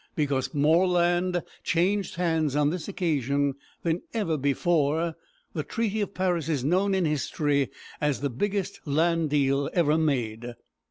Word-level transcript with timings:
Because 0.15 0.51
more 0.51 0.87
land 0.87 1.43
changed 1.63 2.15
hands 2.15 2.55
on 2.55 2.71
this 2.71 2.87
occasion 2.87 3.53
than 3.83 4.01
ever 4.15 4.35
before, 4.35 5.15
the 5.53 5.61
treaty 5.61 6.01
of 6.01 6.15
Paris 6.15 6.49
is 6.49 6.63
known 6.63 6.95
in 6.95 7.05
history 7.05 7.69
as 8.01 8.21
the 8.21 8.29
biggest 8.31 8.79
land 8.87 9.29
deal 9.29 9.69
ever 9.75 9.99
made. 9.99 10.55